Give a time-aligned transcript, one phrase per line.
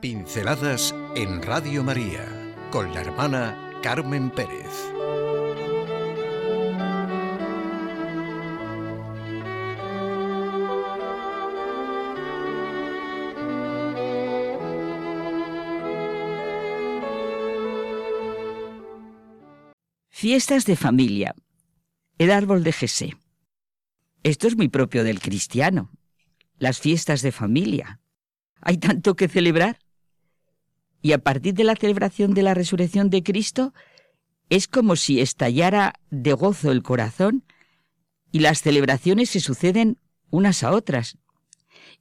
[0.00, 2.26] Pinceladas en Radio María
[2.70, 4.64] con la hermana Carmen Pérez.
[20.08, 21.34] Fiestas de familia.
[22.16, 23.16] El árbol de Jesé.
[24.22, 25.90] Esto es muy propio del cristiano.
[26.56, 28.00] Las fiestas de familia.
[28.62, 29.78] Hay tanto que celebrar.
[31.02, 33.72] Y a partir de la celebración de la resurrección de Cristo,
[34.50, 37.44] es como si estallara de gozo el corazón
[38.32, 39.98] y las celebraciones se suceden
[40.30, 41.18] unas a otras.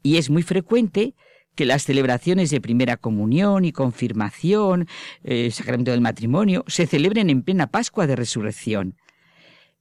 [0.03, 1.16] Y es muy frecuente
[1.55, 4.88] que las celebraciones de primera comunión y confirmación,
[5.23, 8.95] eh, sacramento del matrimonio, se celebren en plena Pascua de Resurrección.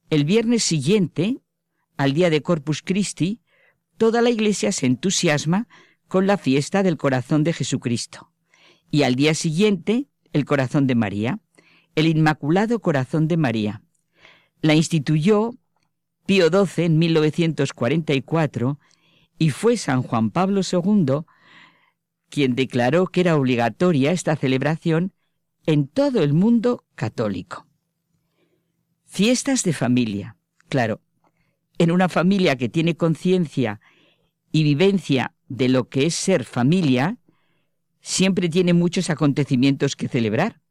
[0.09, 1.37] El viernes siguiente,
[1.97, 3.41] al día de Corpus Christi,
[3.97, 5.67] toda la iglesia se entusiasma
[6.07, 8.31] con la fiesta del corazón de Jesucristo.
[8.91, 11.39] Y al día siguiente, el corazón de María,
[11.95, 13.83] el Inmaculado Corazón de María.
[14.61, 15.51] La instituyó
[16.25, 18.79] Pío XII en 1944
[19.37, 21.25] y fue San Juan Pablo II
[22.29, 25.13] quien declaró que era obligatoria esta celebración
[25.65, 27.67] en todo el mundo católico.
[29.05, 30.37] Fiestas de familia.
[30.69, 31.01] Claro,
[31.77, 33.81] en una familia que tiene conciencia
[34.51, 37.17] y vivencia de lo que es ser familia,
[38.01, 40.61] siempre tiene muchos acontecimientos que celebrar.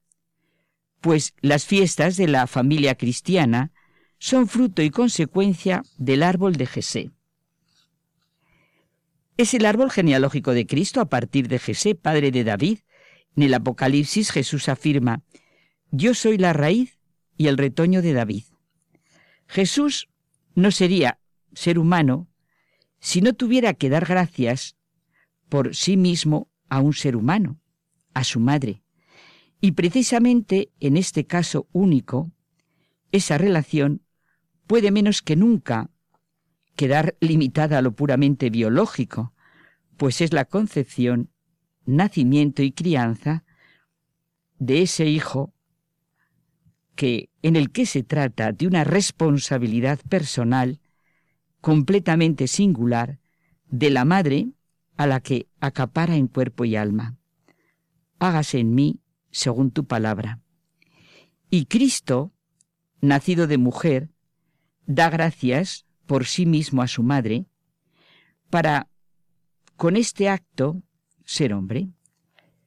[1.00, 3.72] Pues las fiestas de la familia cristiana
[4.18, 7.10] son fruto y consecuencia del árbol de Jesé.
[9.36, 12.80] Es el árbol genealógico de Cristo a partir de Jesé, padre de David.
[13.36, 15.22] En el Apocalipsis Jesús afirma,
[15.92, 16.98] Yo soy la raíz
[17.36, 18.42] y el retoño de David.
[19.46, 20.08] Jesús
[20.56, 21.20] no sería
[21.54, 22.28] ser humano
[22.98, 24.76] si no tuviera que dar gracias
[25.48, 27.61] por sí mismo a un ser humano,
[28.14, 28.83] a su madre.
[29.61, 32.30] Y precisamente en este caso único,
[33.12, 34.02] esa relación
[34.67, 35.90] puede menos que nunca
[36.77, 39.34] quedar limitada a lo puramente biológico,
[39.96, 41.30] pues es la concepción,
[41.84, 43.45] nacimiento y crianza
[44.58, 45.55] de ese hijo
[46.95, 50.80] que en el que se trata de una responsabilidad personal
[51.61, 53.18] completamente singular
[53.67, 54.48] de la madre
[54.98, 57.17] a la que acapara en cuerpo y alma.
[58.19, 59.01] Hágase en mí
[59.31, 60.41] según tu palabra.
[61.48, 62.33] Y Cristo,
[63.01, 64.11] nacido de mujer,
[64.86, 67.47] da gracias por sí mismo a su madre,
[68.51, 68.89] para,
[69.77, 70.83] con este acto,
[71.25, 71.91] ser hombre.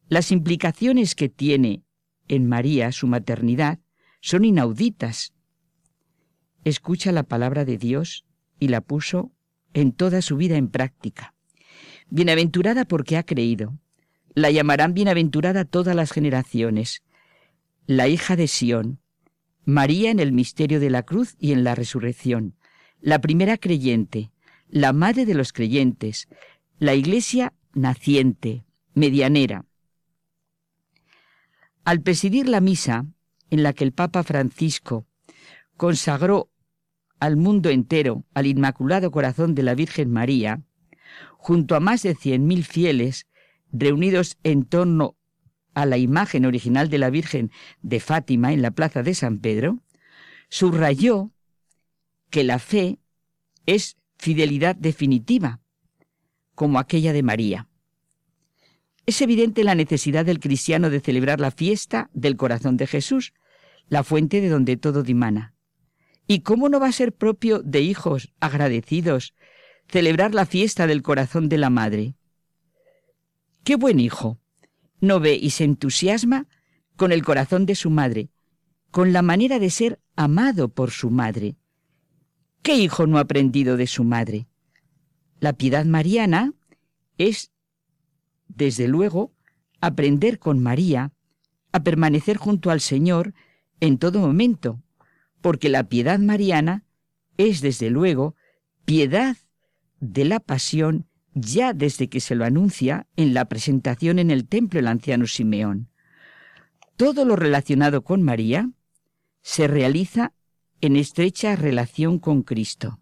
[0.07, 1.83] Las implicaciones que tiene
[2.29, 3.79] en María su maternidad
[4.21, 5.33] son inauditas.
[6.63, 8.25] Escucha la palabra de Dios
[8.57, 9.33] y la puso
[9.73, 11.35] en toda su vida en práctica.
[12.11, 13.79] Bienaventurada porque ha creído.
[14.35, 17.01] La llamarán bienaventurada todas las generaciones.
[17.87, 18.99] La hija de Sión.
[19.65, 22.55] María en el misterio de la cruz y en la resurrección
[23.01, 24.31] la primera creyente,
[24.69, 26.29] la madre de los creyentes,
[26.77, 28.63] la iglesia naciente,
[28.93, 29.65] medianera.
[31.83, 33.07] Al presidir la misa,
[33.49, 35.07] en la que el Papa Francisco
[35.77, 36.51] consagró
[37.19, 40.61] al mundo entero al Inmaculado Corazón de la Virgen María,
[41.37, 43.27] junto a más de cien mil fieles
[43.71, 45.15] reunidos en torno
[45.73, 47.51] a la imagen original de la Virgen
[47.81, 49.79] de Fátima en la plaza de San Pedro,
[50.49, 51.31] subrayó
[52.29, 52.99] que la fe
[53.65, 55.61] es fidelidad definitiva,
[56.55, 57.67] como aquella de María.
[59.05, 63.33] Es evidente la necesidad del cristiano de celebrar la fiesta del corazón de Jesús,
[63.87, 65.55] la fuente de donde todo dimana.
[66.27, 69.33] ¿Y cómo no va a ser propio de hijos agradecidos
[69.91, 72.15] celebrar la fiesta del corazón de la madre?
[73.65, 74.39] Qué buen hijo.
[75.01, 76.47] No ve y se entusiasma
[76.95, 78.29] con el corazón de su madre,
[78.91, 81.57] con la manera de ser amado por su madre.
[82.61, 84.47] ¿Qué hijo no ha aprendido de su madre?
[85.39, 86.53] La piedad mariana
[87.17, 87.51] es,
[88.47, 89.33] desde luego,
[89.81, 91.11] aprender con María
[91.73, 93.33] a permanecer junto al Señor
[93.79, 94.81] en todo momento,
[95.41, 96.85] porque la piedad mariana
[97.37, 98.35] es, desde luego,
[98.85, 99.35] piedad
[100.01, 104.79] de la pasión ya desde que se lo anuncia en la presentación en el templo
[104.79, 105.89] el anciano Simeón.
[106.97, 108.69] Todo lo relacionado con María
[109.41, 110.33] se realiza
[110.81, 112.99] en estrecha relación con Cristo.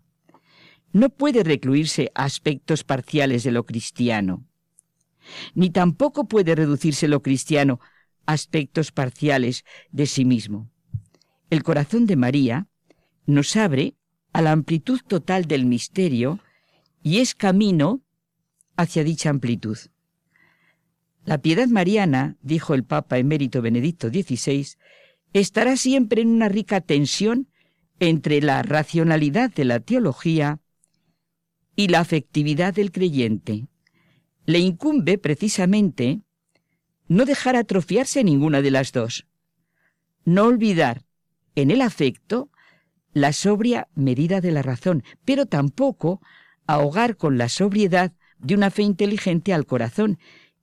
[0.92, 4.46] No puede recluirse a aspectos parciales de lo cristiano,
[5.54, 7.80] ni tampoco puede reducirse lo cristiano
[8.26, 10.70] a aspectos parciales de sí mismo.
[11.50, 12.68] El corazón de María
[13.26, 13.96] nos abre
[14.34, 16.40] a la amplitud total del misterio
[17.02, 18.02] y es camino
[18.76, 19.78] hacia dicha amplitud.
[21.26, 24.68] La piedad mariana, dijo el Papa emérito Benedicto XVI,
[25.34, 27.48] estará siempre en una rica tensión
[28.00, 30.60] entre la racionalidad de la teología
[31.76, 33.68] y la afectividad del creyente.
[34.46, 36.22] Le incumbe precisamente
[37.08, 39.28] no dejar atrofiarse ninguna de las dos,
[40.26, 41.04] no olvidar
[41.56, 42.50] en el afecto
[43.14, 46.22] la sobria medida de la razón, pero tampoco
[46.70, 50.20] ahogar con la sobriedad de una fe inteligente al corazón,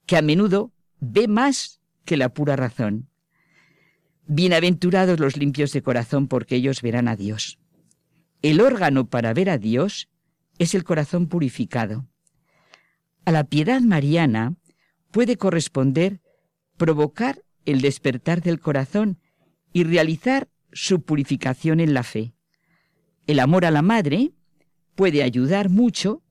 [0.06, 3.11] que a menudo ve más que la pura razón.
[4.29, 7.58] Bienaventurados los limpios de corazón, porque ellos verán a Dios.
[8.41, 10.08] El órgano para ver a Dios
[10.58, 12.06] es el corazón purificado.
[13.25, 14.55] A la piedad mariana
[15.11, 16.20] puede corresponder
[16.76, 19.19] provocar el despertar del corazón
[19.73, 22.32] y realizar su purificación en la fe.
[23.26, 24.36] El amor a la madre
[24.97, 26.23] puede ayudar mucho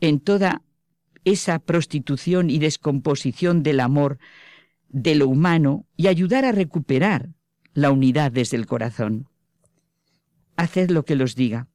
[0.00, 0.62] en toda
[1.24, 4.18] esa prostitución y descomposición del amor
[4.88, 7.30] de lo humano y ayudar a recuperar
[7.72, 9.28] la unidad desde el corazón.
[10.56, 11.68] Haced lo que los diga,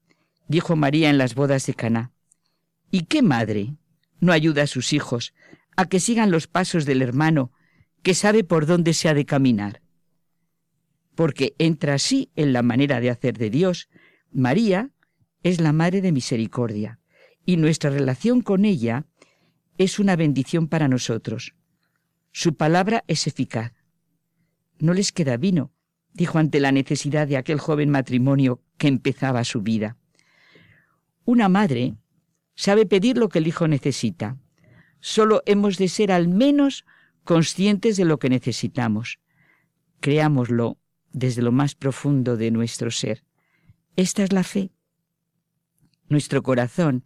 [0.47, 2.11] dijo María en las bodas de Caná.
[2.91, 3.75] ¿Y qué madre
[4.19, 5.33] no ayuda a sus hijos
[5.75, 7.51] a que sigan los pasos del hermano
[8.01, 9.81] que sabe por dónde se ha de caminar?
[11.15, 13.89] Porque entra así en la manera de hacer de Dios.
[14.31, 14.92] María
[15.43, 16.99] es la Madre de Misericordia,
[17.45, 19.05] y nuestra relación con ella
[19.77, 21.55] es una bendición para nosotros.
[22.31, 23.73] Su palabra es eficaz.
[24.79, 25.71] No les queda vino,
[26.13, 29.97] dijo ante la necesidad de aquel joven matrimonio que empezaba su vida.
[31.25, 31.95] Una madre
[32.55, 34.37] sabe pedir lo que el hijo necesita.
[34.99, 36.85] Solo hemos de ser al menos
[37.23, 39.19] conscientes de lo que necesitamos.
[39.99, 40.77] Creámoslo
[41.11, 43.23] desde lo más profundo de nuestro ser.
[43.95, 44.71] Esta es la fe.
[46.13, 47.05] Nuestro corazón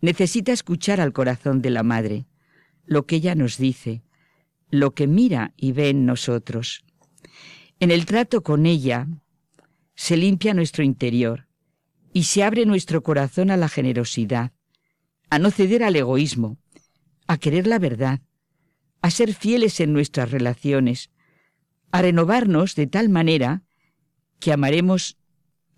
[0.00, 2.28] necesita escuchar al corazón de la madre,
[2.84, 4.04] lo que ella nos dice,
[4.70, 6.84] lo que mira y ve en nosotros.
[7.80, 9.08] En el trato con ella
[9.96, 11.48] se limpia nuestro interior
[12.12, 14.52] y se abre nuestro corazón a la generosidad,
[15.30, 16.56] a no ceder al egoísmo,
[17.26, 18.20] a querer la verdad,
[19.02, 21.10] a ser fieles en nuestras relaciones,
[21.90, 23.64] a renovarnos de tal manera
[24.38, 25.18] que amaremos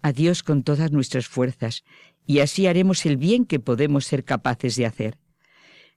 [0.06, 1.82] a Dios con todas nuestras fuerzas
[2.26, 5.18] y así haremos el bien que podemos ser capaces de hacer.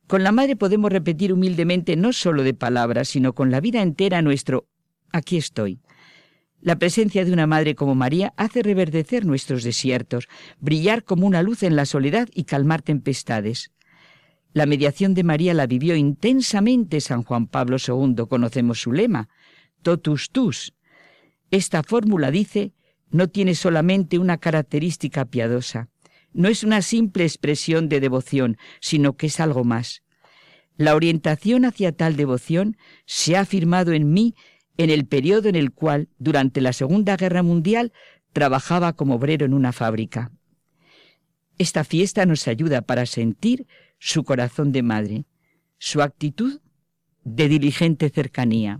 [0.08, 4.24] Con la Madre podemos repetir humildemente no solo de palabras, sino con la vida entera
[4.24, 4.68] nuestro
[5.12, 5.80] aquí estoy.
[6.60, 10.28] La presencia de una madre como María hace reverdecer nuestros desiertos,
[10.60, 13.72] brillar como una luz en la soledad y calmar tempestades.
[14.54, 18.26] La mediación de María la vivió intensamente San Juan Pablo II.
[18.28, 19.30] Conocemos su lema,
[19.84, 20.74] totus tus.
[21.52, 22.74] Esta fórmula dice,
[23.12, 25.90] no tiene solamente una característica piadosa,
[26.34, 30.04] no es una simple expresión de devoción, sino que es algo más.
[30.78, 34.36] La orientación hacia tal devoción se ha afirmado en mí
[34.78, 37.92] en el periodo en el cual, durante la Segunda Guerra Mundial,
[38.32, 40.32] trabajaba como obrero en una fábrica.
[41.58, 43.68] Esta fiesta nos ayuda para sentir
[43.98, 45.26] su corazón de madre,
[45.78, 46.62] su actitud
[47.26, 48.80] de diligente cercanía.